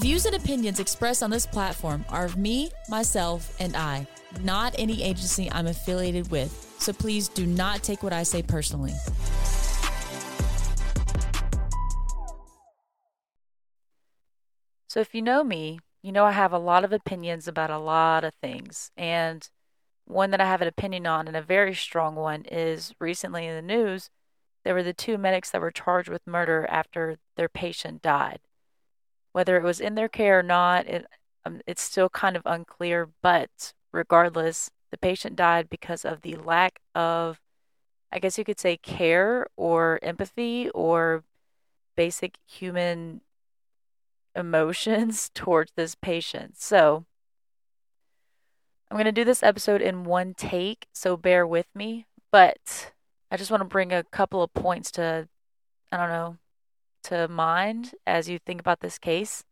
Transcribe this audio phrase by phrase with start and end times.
[0.00, 4.06] views and opinions expressed on this platform are of me, myself, and I,
[4.42, 6.74] not any agency I'm affiliated with.
[6.78, 8.94] So please do not take what I say personally.
[14.88, 17.78] So if you know me, you know I have a lot of opinions about a
[17.78, 18.90] lot of things.
[18.96, 19.46] And
[20.06, 23.54] one that I have an opinion on, and a very strong one, is recently in
[23.54, 24.08] the news,
[24.64, 28.40] there were the two medics that were charged with murder after their patient died.
[29.32, 31.06] Whether it was in their care or not, it,
[31.44, 36.80] um, it's still kind of unclear, but regardless, the patient died because of the lack
[36.94, 37.40] of,
[38.12, 41.24] I guess you could say, care or empathy or
[41.96, 43.20] basic human
[44.34, 46.56] emotions towards this patient.
[46.60, 47.04] So,
[48.90, 52.06] I'm going to do this episode in one take, so bear with me.
[52.32, 52.92] But
[53.30, 55.28] I just want to bring a couple of points to,
[55.92, 56.38] I don't know,
[57.04, 59.44] to mind as you think about this case.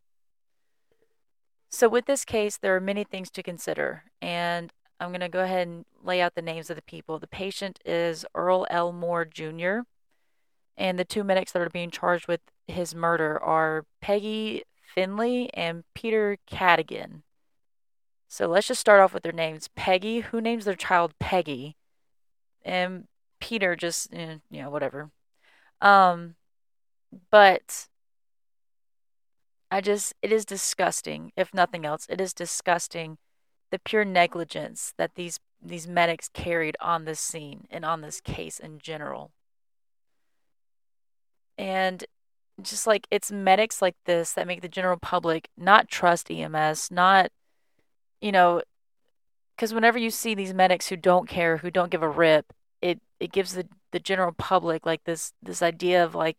[1.70, 5.42] So, with this case, there are many things to consider, and I'm going to go
[5.42, 7.18] ahead and lay out the names of the people.
[7.18, 8.92] The patient is Earl L.
[8.92, 9.80] Moore Jr.,
[10.76, 14.62] and the two medics that are being charged with his murder are Peggy
[14.94, 17.22] Finley and Peter Cadigan.
[18.28, 19.68] So let's just start off with their names.
[19.74, 21.76] Peggy, who names their child Peggy?
[22.64, 23.08] And
[23.40, 25.10] Peter just, eh, you know, whatever.
[25.80, 26.36] Um,
[27.30, 27.88] but
[29.70, 32.06] I just, it is disgusting, if nothing else.
[32.08, 33.18] It is disgusting
[33.70, 38.60] the pure negligence that these these medics carried on this scene and on this case
[38.60, 39.32] in general.
[41.58, 42.04] And
[42.62, 47.30] just like it's medics like this that make the general public not trust EMS, not
[48.20, 48.62] you know,
[49.56, 53.00] because whenever you see these medics who don't care, who don't give a rip, it
[53.20, 56.38] it gives the the general public like this this idea of like,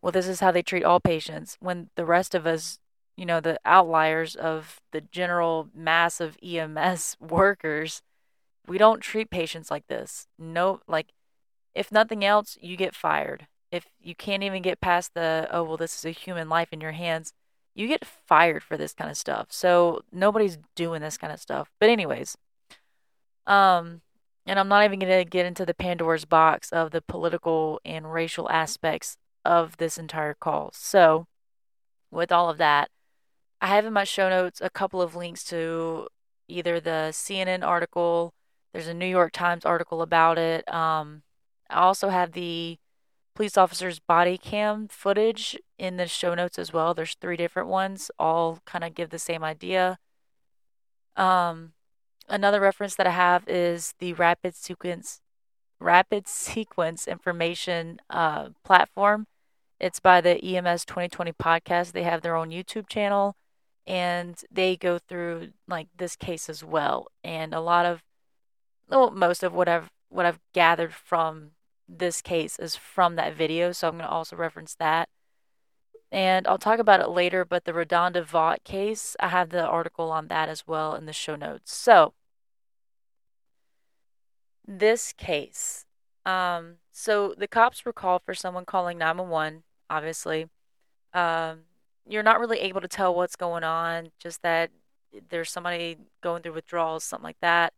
[0.00, 1.56] well, this is how they treat all patients.
[1.60, 2.78] When the rest of us,
[3.16, 8.02] you know, the outliers of the general mass of EMS workers,
[8.66, 10.26] we don't treat patients like this.
[10.38, 11.12] No, like,
[11.74, 13.46] if nothing else, you get fired.
[13.70, 16.80] If you can't even get past the, oh, well, this is a human life in
[16.80, 17.32] your hands,
[17.74, 19.48] you get fired for this kind of stuff.
[19.50, 21.70] So nobody's doing this kind of stuff.
[21.78, 22.36] But anyways,
[23.46, 24.02] um
[24.48, 28.10] and I'm not even going to get into the Pandora's box of the political and
[28.10, 30.70] racial aspects of this entire call.
[30.74, 31.26] So,
[32.10, 32.90] with all of that,
[33.62, 36.08] I have in my show notes a couple of links to
[36.48, 38.34] either the CNN article,
[38.72, 40.70] there's a New York Times article about it.
[40.72, 41.22] Um,
[41.70, 42.78] I also have the
[43.34, 46.92] police officer's body cam footage in the show notes as well.
[46.92, 49.98] There's three different ones, all kind of give the same idea.
[51.16, 51.72] Um,
[52.28, 55.20] another reference that I have is the rapid sequence
[55.80, 59.26] rapid sequence information uh, platform.
[59.80, 61.92] It's by the EMS 2020 podcast.
[61.92, 63.36] They have their own YouTube channel
[63.86, 67.08] and they go through like this case as well.
[67.22, 68.02] And a lot of
[68.88, 71.52] well, most of what I've what I've gathered from
[71.88, 75.08] this case is from that video, so I'm going to also reference that.
[76.10, 80.10] And I'll talk about it later, but the RaDonda Vaught case, I have the article
[80.10, 81.74] on that as well in the show notes.
[81.74, 82.14] So,
[84.66, 85.84] this case.
[86.24, 90.48] Um, so the cops were called for someone calling 911, obviously.
[91.14, 91.60] Um,
[92.06, 94.70] you're not really able to tell what's going on, just that
[95.30, 97.72] there's somebody going through withdrawals, something like that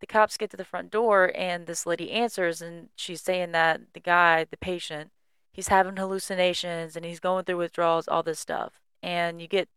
[0.00, 3.80] the cops get to the front door and this lady answers and she's saying that
[3.94, 5.10] the guy, the patient,
[5.52, 8.80] he's having hallucinations and he's going through withdrawals, all this stuff.
[9.02, 9.68] And you get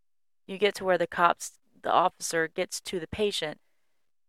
[0.47, 3.59] you get to where the cops the officer gets to the patient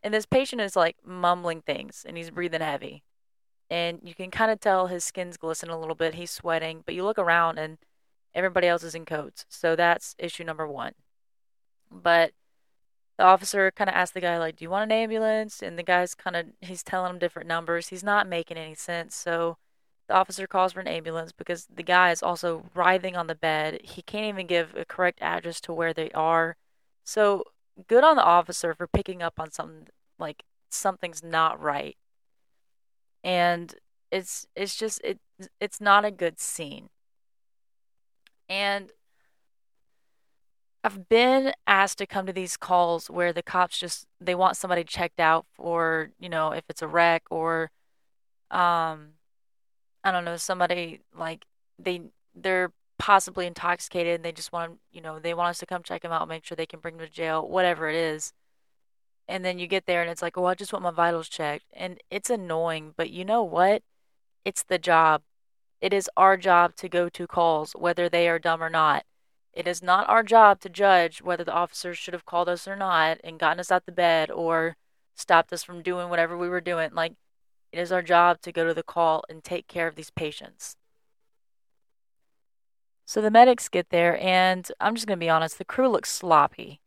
[0.02, 3.02] and this patient is like mumbling things and he's breathing heavy.
[3.70, 6.94] And you can kind of tell his skin's glistening a little bit, he's sweating, but
[6.94, 7.78] you look around and
[8.34, 9.46] everybody else is in coats.
[9.48, 10.92] So that's issue number 1.
[11.90, 12.32] But
[13.18, 15.82] the officer kind of asked the guy like do you want an ambulance and the
[15.82, 19.58] guy's kind of he's telling him different numbers he's not making any sense so
[20.08, 23.80] the officer calls for an ambulance because the guy is also writhing on the bed
[23.84, 26.56] he can't even give a correct address to where they are
[27.04, 27.44] so
[27.86, 29.86] good on the officer for picking up on something
[30.18, 31.96] like something's not right
[33.24, 33.74] and
[34.10, 35.18] it's it's just it
[35.60, 36.88] it's not a good scene
[38.48, 38.92] and
[40.84, 44.82] I've been asked to come to these calls where the cops just they want somebody
[44.82, 47.70] checked out for, you know, if it's a wreck or
[48.50, 49.14] um
[50.04, 51.44] I don't know, somebody like
[51.78, 52.02] they
[52.34, 56.02] they're possibly intoxicated and they just want, you know, they want us to come check
[56.02, 58.32] them out, make sure they can bring them to jail, whatever it is.
[59.28, 61.66] And then you get there and it's like, "Oh, I just want my vitals checked."
[61.72, 63.82] And it's annoying, but you know what?
[64.44, 65.22] It's the job.
[65.80, 69.04] It is our job to go to calls whether they are dumb or not
[69.54, 72.76] It is not our job to judge whether the officers should have called us or
[72.76, 74.76] not and gotten us out the bed or
[75.16, 76.90] stopped us from doing whatever we were doing.
[76.94, 77.14] Like,
[77.72, 80.76] it is our job to go to the call and take care of these patients.
[83.06, 86.10] So the medics get there, and I'm just going to be honest, the crew looks
[86.10, 86.81] sloppy.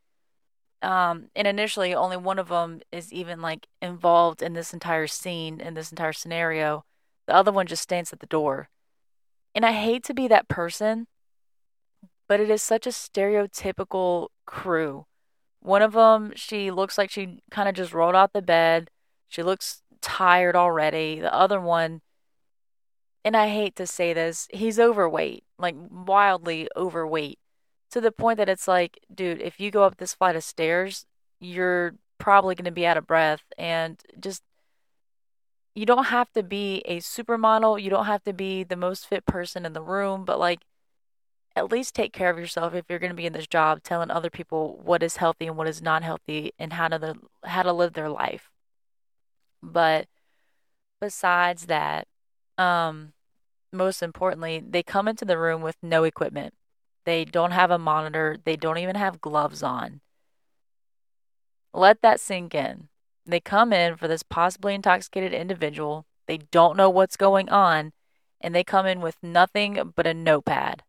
[0.85, 5.59] Um, and initially, only one of them is even like involved in this entire scene,
[5.59, 6.85] in this entire scenario.
[7.25, 8.69] The other one just stands at the door.
[9.55, 11.07] And I hate to be that person,
[12.27, 15.07] but it is such a stereotypical crew.
[15.59, 18.91] One of them, she looks like she kind of just rolled out the bed.
[19.27, 21.19] She looks tired already.
[21.19, 22.01] The other one,
[23.23, 27.39] and I hate to say this, he's overweight, like wildly overweight,
[27.95, 31.06] to the point that it's like, dude, if you go up this flight of stairs,
[31.39, 34.44] you're probably going to be out of breath and just
[35.74, 39.25] you don't have to be a supermodel, you don't have to be the most fit
[39.25, 40.59] person in the room, but like
[41.56, 44.12] at least take care of yourself if you're going to be in this job telling
[44.12, 47.15] other people what is healthy and what is not healthy and how to
[47.45, 48.51] how to live their life.
[49.63, 50.07] But
[51.00, 52.09] besides that,
[52.57, 53.13] um
[53.71, 56.53] most importantly, they come into the room with no equipment.
[57.06, 60.02] They don't have a monitor, they don't even have gloves on.
[61.74, 62.90] Let that sink in.
[63.25, 66.06] They come in for this possibly intoxicated individual.
[66.28, 67.94] They don't know what's going on,
[68.42, 70.84] and they come in with nothing but a notepad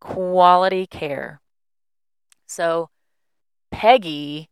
[0.00, 1.40] quality care.
[2.46, 2.90] So
[3.70, 4.50] Peggy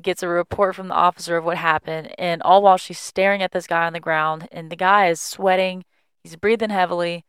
[0.00, 3.52] gets a report from the officer of what happened, and all while she's staring at
[3.52, 5.84] this guy on the ground, and the guy is sweating,
[6.22, 7.24] he's breathing heavily,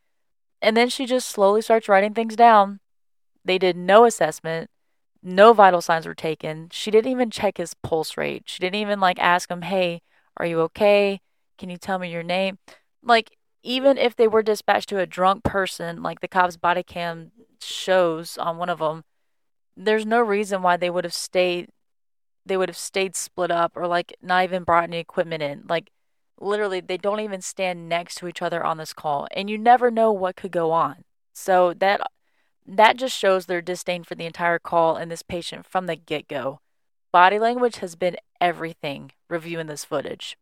[0.62, 2.80] and then she just slowly starts writing things down.
[3.44, 4.70] They did no assessment,
[5.22, 6.70] no vital signs were taken.
[6.72, 8.44] She didn't even check his pulse rate.
[8.46, 10.02] She didn't even like ask him, "Hey,
[10.38, 11.22] are you okay?
[11.58, 12.60] Can you tell me your name?"
[13.02, 17.32] Like even if they were dispatched to a drunk person, like the cops' body cam
[17.60, 19.04] shows on one of them,
[19.76, 21.70] there's no reason why they would have stayed.
[22.46, 25.64] They would have stayed split up or like not even brought any equipment in.
[25.68, 25.92] Like
[26.40, 29.90] literally, they don't even stand next to each other on this call, and you never
[29.90, 31.04] know what could go on.
[31.34, 32.02] So that
[32.66, 36.28] that just shows their disdain for the entire call and this patient from the get
[36.28, 36.60] go.
[37.12, 40.36] Body language has been everything reviewing this footage.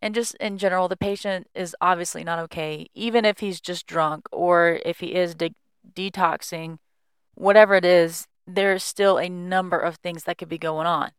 [0.00, 4.26] And just in general, the patient is obviously not okay, even if he's just drunk
[4.32, 5.54] or if he is de-
[5.94, 6.78] detoxing,
[7.34, 11.12] whatever it is, there's still a number of things that could be going on.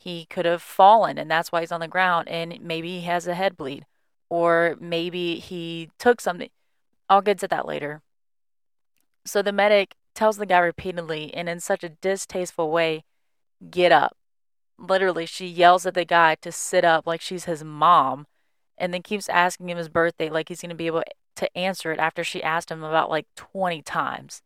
[0.00, 3.26] He could have fallen and that's why he's on the ground, and maybe he has
[3.26, 3.84] a head bleed,
[4.28, 6.50] or maybe he took something.
[7.08, 8.02] I'll get to that later.
[9.26, 13.04] So the medic tells the guy repeatedly and in such a distasteful way,
[13.70, 14.16] get up
[14.80, 18.26] literally she yells at the guy to sit up like she's his mom
[18.78, 21.02] and then keeps asking him his birthday like he's going to be able
[21.36, 24.42] to answer it after she asked him about like 20 times.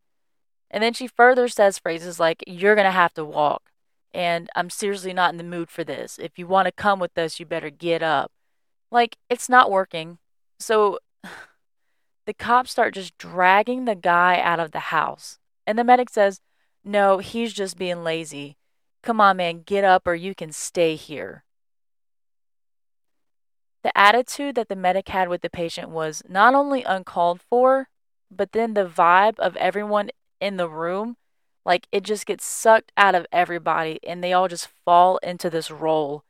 [0.70, 3.70] And then she further says phrases like, You're going to have to walk.
[4.14, 6.18] And I'm seriously not in the mood for this.
[6.18, 8.30] If you want to come with us, you better get up.
[8.90, 10.18] Like, it's not working.
[10.60, 11.00] So
[12.26, 15.40] the cops start just dragging the guy out of the house.
[15.66, 16.40] And the medic says,
[16.84, 18.56] No, he's just being lazy.
[19.02, 21.44] Come on, man, get up or you can stay here.
[23.82, 27.88] The attitude that the medic had with the patient was not only uncalled for,
[28.30, 31.16] but then the vibe of everyone in the room,
[31.64, 35.70] like it just gets sucked out of everybody and they all just fall into this
[35.70, 36.24] role.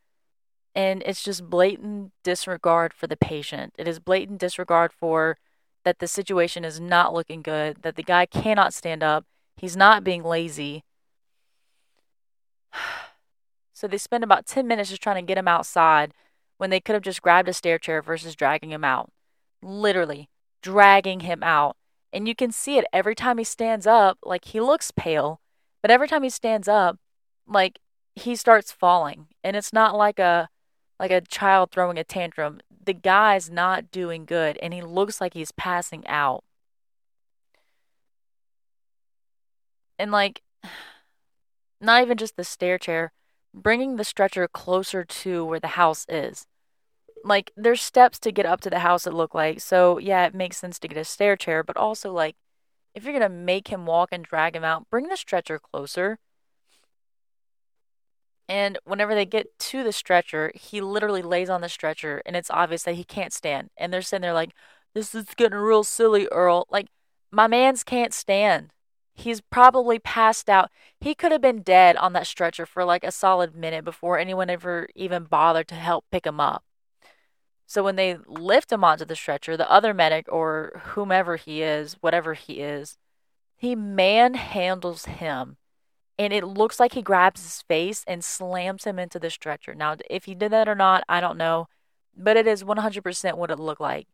[0.75, 3.75] And it's just blatant disregard for the patient.
[3.79, 5.39] It is blatant disregard for
[5.85, 9.25] that the situation is not looking good, that the guy cannot stand up,
[9.57, 10.83] he's not being lazy,
[13.73, 16.13] so they spend about 10 minutes just trying to get him outside
[16.59, 19.11] when they could have just grabbed a stair chair versus dragging him out.
[19.63, 20.29] Literally,
[20.63, 21.77] dragging him out.
[22.15, 25.41] And you can see it every time he stands up, like he looks pale,
[25.83, 26.97] but every time he stands up,
[27.45, 27.81] like
[28.15, 29.27] he starts falling.
[29.43, 30.49] And it's not like a
[31.01, 32.61] like a child throwing a tantrum.
[32.85, 36.45] The guy's not doing good and he looks like he's passing out.
[39.99, 40.43] And like
[41.81, 43.13] not even just the stair chair,
[43.53, 46.47] bringing the stretcher closer to where the house is.
[47.25, 49.61] Like, there's steps to get up to the house, it looked like.
[49.61, 52.37] So, yeah, it makes sense to get a stair chair, but also, like,
[52.95, 56.19] if you're to make him walk and drag him out, bring the stretcher closer.
[58.49, 62.51] And whenever they get to the stretcher, he literally lays on the stretcher, and it's
[62.51, 63.71] obvious that he can't stand.
[63.77, 64.53] And they're sitting there like,
[64.95, 66.67] this is getting real silly, Earl.
[66.71, 66.89] Like,
[67.33, 68.73] my man's can't stand.
[69.15, 70.71] He's probably passed out.
[71.01, 74.51] He could have been dead on that stretcher for like a solid minute before anyone
[74.51, 76.65] ever even bothered to help pick him up.
[77.67, 81.95] So when they lift him onto the stretcher, the other medic or whomever he is,
[82.01, 82.99] whatever he is,
[83.57, 85.57] He manhandles him
[86.19, 89.75] and it looks like he grabs his face and slams him into the stretcher.
[89.75, 91.67] Now, if he did that or not, I don't know,
[92.17, 94.07] but it is 100% what it looked like.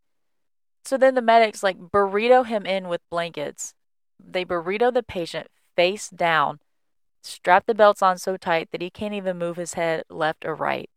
[0.85, 3.75] So then the medics like burrito him in with blankets.
[4.19, 6.61] They burrito the patient face down,
[7.23, 10.55] strap the belts on so tight that he can't even move his head left or
[10.55, 10.89] right.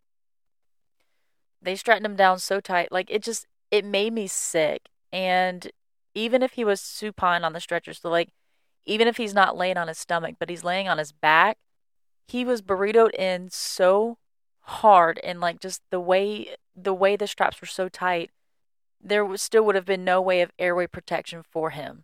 [1.63, 4.89] They straightened him down so tight, like it just it made me sick.
[5.11, 5.71] And
[6.13, 8.29] even if he was supine on the stretcher, so like
[8.85, 11.57] even if he's not laying on his stomach, but he's laying on his back,
[12.27, 14.17] he was burritoed in so
[14.61, 18.31] hard and like just the way the way the straps were so tight,
[19.01, 22.03] there was, still would have been no way of airway protection for him.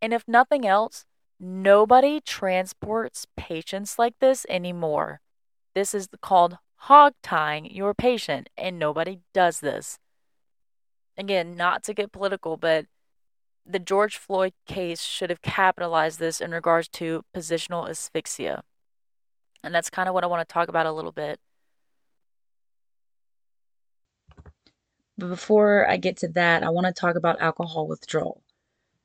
[0.00, 1.04] And if nothing else,
[1.38, 5.20] nobody transports patients like this anymore.
[5.74, 10.00] This is called hog tying your patient, and nobody does this.
[11.16, 12.86] Again, not to get political, but
[13.64, 18.62] the George Floyd case should have capitalized this in regards to positional asphyxia.
[19.62, 21.38] And that's kind of what I want to talk about a little bit.
[25.16, 28.42] But before I get to that, I want to talk about alcohol withdrawal.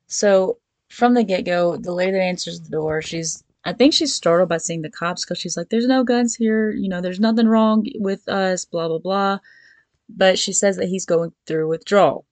[0.08, 0.58] So,
[0.88, 4.48] from the get go, the lady that answers the door, she's, I think she's startled
[4.48, 6.70] by seeing the cops because she's like, there's no guns here.
[6.70, 9.38] You know, there's nothing wrong with us, blah, blah, blah.
[10.08, 12.24] But she says that he's going through withdrawal.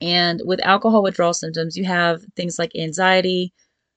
[0.00, 3.52] And with alcohol withdrawal symptoms, you have things like anxiety,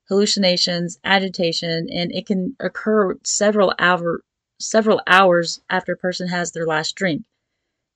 [0.09, 4.21] hallucinations, agitation, and it can occur several hour,
[4.59, 7.23] several hours after a person has their last drink.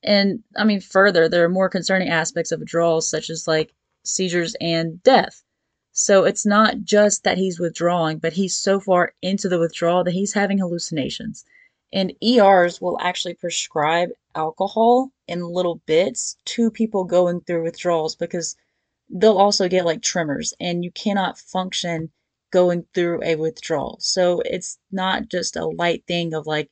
[0.04, 3.74] And I mean, further, there are more concerning aspects of withdrawals, such as like
[4.06, 5.44] seizures and death.
[5.92, 10.14] So it's not just that he's withdrawing, but he's so far into the withdrawal that
[10.14, 11.44] he's having hallucinations.
[11.92, 18.56] And ERs will actually prescribe alcohol in little bits to people going through withdrawals because
[19.10, 22.12] they'll also get like tremors and you cannot function
[22.52, 23.98] going through a withdrawal.
[24.00, 26.70] So it's not just a light thing of like,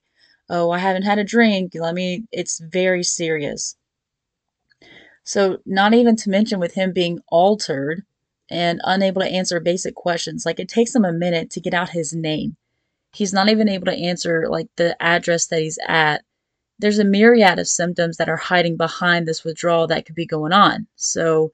[0.49, 1.73] oh, I haven't had a drink.
[1.75, 3.75] Let me, it's very serious.
[5.23, 8.05] So, not even to mention with him being altered
[8.49, 11.89] and unable to answer basic questions, like it takes him a minute to get out
[11.89, 12.57] his name
[13.17, 16.23] he's not even able to answer like the address that he's at.
[16.79, 20.53] There's a myriad of symptoms that are hiding behind this withdrawal that could be going
[20.53, 20.85] on.
[20.95, 21.51] So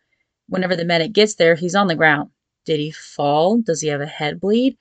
[0.49, 2.29] whenever the medic gets there, he's on the ground.
[2.65, 3.61] Did he fall?
[3.61, 4.77] Does he have a head bleed?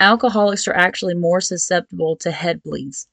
[0.00, 3.06] Alcoholics are actually more susceptible to head bleeds.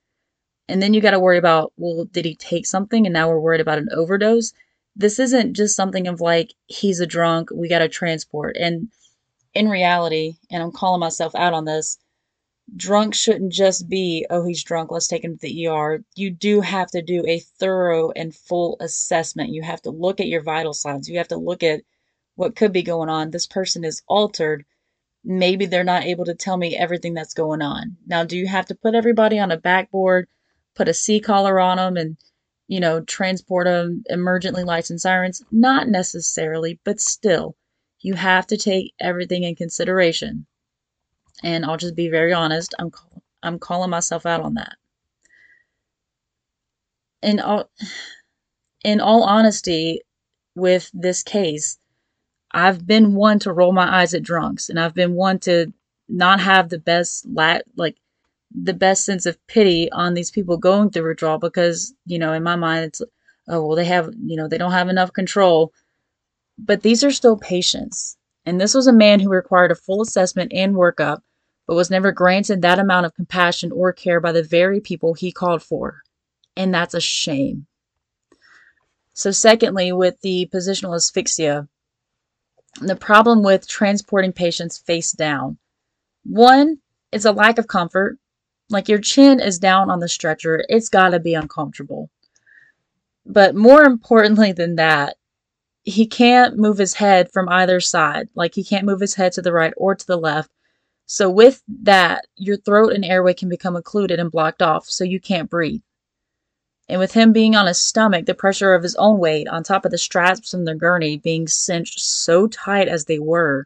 [0.70, 3.40] And then you got to worry about, well, did he take something and now we're
[3.40, 4.54] worried about an overdose?
[5.00, 8.58] This isn't just something of like, he's a drunk, we got to transport.
[8.60, 8.90] And
[9.54, 11.98] in reality, and I'm calling myself out on this,
[12.76, 16.04] drunk shouldn't just be, oh, he's drunk, let's take him to the ER.
[16.16, 19.54] You do have to do a thorough and full assessment.
[19.54, 21.08] You have to look at your vital signs.
[21.08, 21.80] You have to look at
[22.36, 23.32] what could be going on.
[23.32, 24.66] This person is altered.
[25.24, 27.96] Maybe they're not able to tell me everything that's going on.
[28.06, 30.28] Now, do you have to put everybody on a backboard,
[30.76, 32.18] put a C collar on them, and
[32.70, 35.44] you know, transport them emergently lights and sirens?
[35.52, 37.58] Not necessarily, but still,
[38.00, 40.46] you have to take everything in consideration
[41.44, 42.74] and I'll just be very honest.
[42.80, 42.92] I'm
[43.44, 44.76] I'm calling myself out on that.
[47.22, 47.70] In all
[48.84, 50.02] in all honesty,
[50.56, 51.78] with this case,
[52.52, 55.74] I've been one to roll my eyes at drunks, and I've been one to
[56.08, 57.98] not have the best la- like
[58.52, 62.44] the best sense of pity on these people going through withdrawal because you know in
[62.44, 63.02] my mind it's
[63.48, 65.72] oh well they have you know they don't have enough control
[66.58, 70.52] but these are still patients and this was a man who required a full assessment
[70.54, 71.22] and workup
[71.70, 75.32] but was never granted that amount of compassion or care by the very people he
[75.32, 76.02] called for.
[76.58, 77.68] And that's a shame.
[79.14, 81.68] So, secondly, with the positional asphyxia,
[82.82, 85.60] the problem with transporting patients face down.
[86.24, 86.80] One
[87.12, 88.18] is a lack of comfort.
[88.70, 92.10] Like your chin is down on the stretcher, it's got to be uncomfortable.
[93.26, 95.18] But more importantly than that,
[95.84, 98.30] he can't move his head from either side.
[98.36, 100.52] Like he can't move his head to the right or to the left
[101.12, 105.20] so, with that, your throat and airway can become occluded and blocked off, so you
[105.20, 105.82] can't breathe.
[106.88, 109.86] And with him being on his stomach, the pressure of his own weight on top
[109.86, 113.66] of the straps from the gurney being cinched so tight as they were,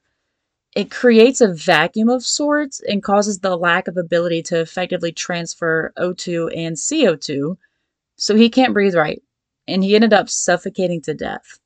[0.75, 5.93] it creates a vacuum of sorts and causes the lack of ability to effectively transfer
[5.97, 7.57] O2 and CO2,
[8.15, 9.21] so he can't breathe right.
[9.67, 11.59] And he ended up suffocating to death,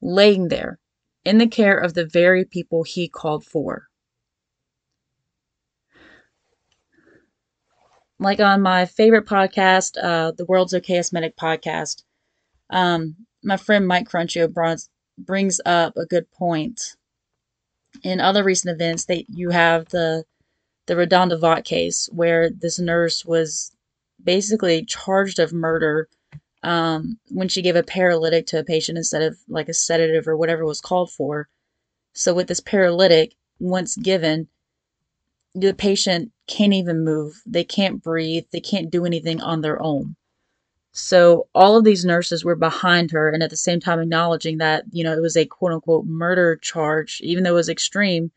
[0.00, 0.78] laying there
[1.24, 3.88] in the care of the very people he called for.
[8.22, 12.04] like on my favorite podcast, uh, the World's Okayest Medic podcast,
[12.70, 14.48] um, my friend Mike Crunchio
[15.18, 16.96] brings up a good point.
[18.02, 20.24] In other recent events, that you have the
[20.86, 23.70] the RaDonda Vaught case where this nurse was
[24.22, 26.08] basically charged of murder
[26.62, 30.36] um, when she gave a paralytic to a patient instead of like a sedative or
[30.36, 31.48] whatever was called for.
[32.14, 34.48] So with this paralytic, once given,
[35.54, 37.42] the patient can't even move.
[37.46, 38.44] They can't breathe.
[38.52, 40.16] They can't do anything on their own.
[40.92, 44.84] So all of these nurses were behind her and at the same time acknowledging that,
[44.92, 48.30] you know, it was a quote unquote murder charge, even though it was extreme.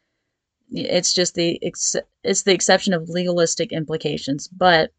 [0.72, 4.92] It's just the it's the exception of legalistic implications, but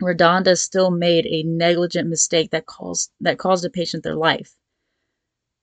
[0.00, 4.54] RaDonda still made a negligent mistake that caused that caused a patient their life.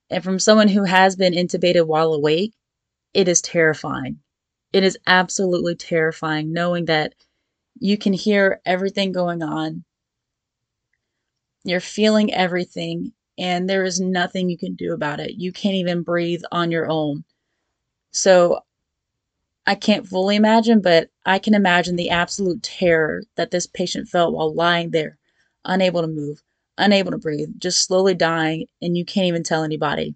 [0.09, 2.53] And from someone who has been intubated while awake,
[3.13, 4.19] it is terrifying.
[4.73, 7.15] It is absolutely terrifying knowing that
[7.79, 9.85] you can hear everything going on
[11.65, 15.35] you're feeling everything, and there is nothing you can do about it.
[15.35, 17.23] You can't even breathe on your own.
[18.11, 18.59] So
[19.67, 24.33] I can't fully imagine, but I can imagine the absolute terror that this patient felt
[24.33, 25.17] while lying there,
[25.65, 26.43] unable to move,
[26.77, 30.15] unable to breathe, just slowly dying, and you can't even tell anybody.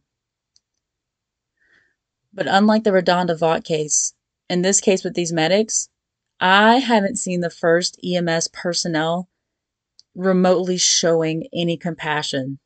[2.32, 4.14] But unlike the RaDonda Vaught case,
[4.50, 5.90] in this case with these medics,
[6.40, 9.29] I haven't seen the first EMS personnel
[10.16, 12.60] remotely showing any compassion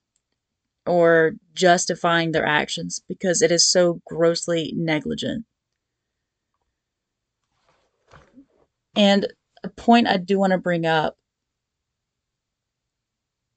[0.86, 5.46] or justifying their actions because it is so grossly negligent.
[8.96, 9.28] And
[9.64, 11.18] a point I do want to bring up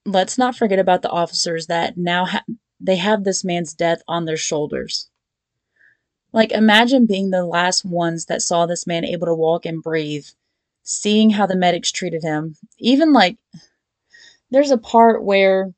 [0.07, 2.45] let's not forget about the officers that now ha-
[2.79, 5.09] they have this man's death on their shoulders.
[6.33, 10.25] Like, imagine being the last ones that saw this man able to walk and breathe,
[10.83, 13.37] seeing how the medics treated him, even like
[14.51, 15.73] there's a part where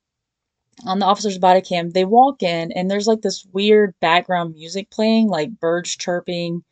[0.86, 4.90] on the officer's body cam, they walk in and there's like this weird background music
[4.90, 6.64] playing, like birds chirping.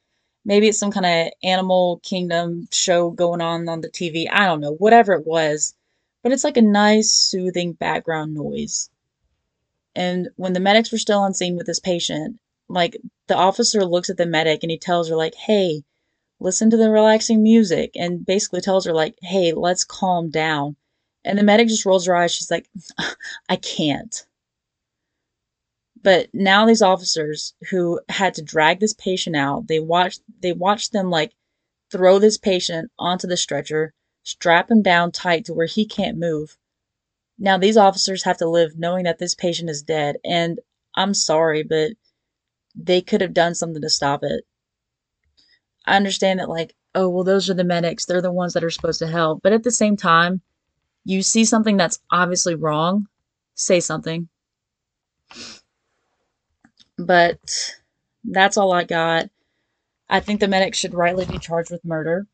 [0.46, 4.28] Maybe it's some kind of animal kingdom show going on on the TV.
[4.32, 5.74] I don't know, whatever it was.
[6.24, 8.90] But it's like a nice, soothing background noise.
[9.96, 14.10] And when the medics were still on scene with this patient, like the officer looks
[14.10, 15.84] at the medic and he tells her, like, hey,
[16.40, 20.76] listen to the relaxing music, and basically tells her, like, hey, let's calm down
[21.28, 22.34] and the medic just rolls her eyes.
[22.34, 22.70] She's like,
[23.50, 24.26] I can't.
[26.02, 30.94] But now these officers who had to drag this patient out, they watched they watched
[30.94, 31.34] them like
[31.92, 36.58] throw this patient onto the stretcher, strap him down tight to where he can't move.
[37.38, 40.60] Now these officers have to live knowing that this patient is dead and
[40.96, 41.92] I'm sorry, but
[42.76, 44.46] they could have done something to stop it.
[45.86, 48.06] I understand that like, oh, well those are the medics.
[48.06, 49.42] They're the ones that are supposed to help.
[49.44, 50.42] But at the same time,
[51.08, 53.08] you see something that's obviously wrong,
[53.56, 54.28] say something.
[56.98, 57.40] But
[58.26, 59.30] that's all I got.
[60.10, 62.28] I think the medics should rightly be charged with murder.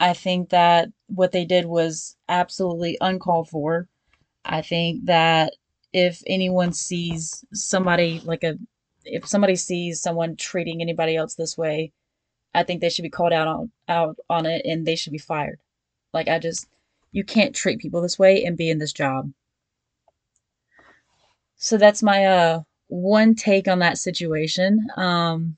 [0.00, 3.86] I think that what they did was absolutely uncalled for.
[4.44, 5.54] I think that
[5.92, 8.58] if anyone sees somebody like a
[9.04, 11.92] if somebody sees someone treating anybody else this way,
[12.54, 15.18] I think they should be called out on out on it and they should be
[15.18, 15.60] fired.
[16.12, 16.66] Like I just
[17.12, 19.32] you can't treat people this way and be in this job.
[21.56, 24.86] So that's my uh one take on that situation.
[24.96, 25.56] Um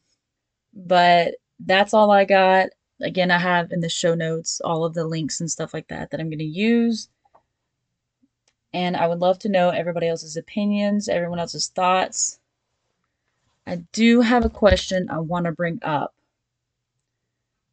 [0.75, 2.69] but that's all I got.
[3.01, 6.11] Again, I have in the show notes all of the links and stuff like that
[6.11, 7.09] that I'm going to use.
[8.73, 12.39] And I would love to know everybody else's opinions, everyone else's thoughts.
[13.67, 16.15] I do have a question I want to bring up.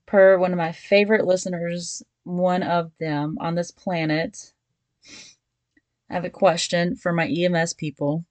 [0.06, 4.52] Per one of my favorite listeners one of them on this planet.
[6.10, 8.26] I have a question for my EMS people.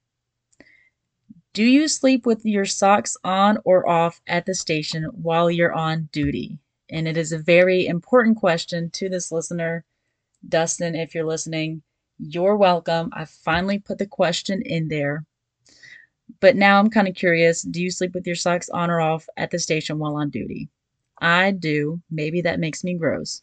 [1.54, 6.08] Do you sleep with your socks on or off at the station while you're on
[6.12, 6.58] duty?
[6.90, 9.84] And it is a very important question to this listener.
[10.46, 11.82] Dustin, if you're listening,
[12.18, 13.10] you're welcome.
[13.12, 15.24] I finally put the question in there.
[16.40, 19.28] But now I'm kind of curious do you sleep with your socks on or off
[19.36, 20.68] at the station while on duty?
[21.20, 22.02] I do.
[22.10, 23.42] Maybe that makes me gross.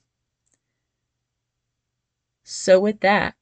[2.44, 3.36] So, with that,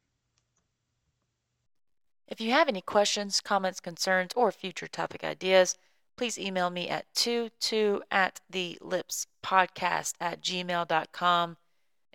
[2.28, 5.76] if you have any questions, comments, concerns, or future topic ideas,
[6.16, 11.58] please email me at 22 at the lips podcast at gmail.com.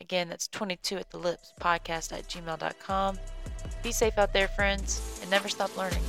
[0.00, 3.18] Again, that's 22 at the lips podcast at gmail.com.
[3.82, 6.02] Be safe out there, friends, and never stop learning.